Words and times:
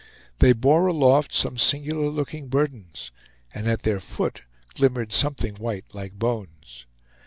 They 0.39 0.53
bore 0.53 0.87
aloft 0.87 1.31
some 1.31 1.59
singular 1.59 2.09
looking 2.09 2.47
burdens; 2.47 3.11
and 3.53 3.67
at 3.67 3.83
their 3.83 3.99
foot 3.99 4.41
glimmered 4.73 5.13
something 5.13 5.53
white 5.57 5.85
like 5.93 6.13
bones. 6.13 6.87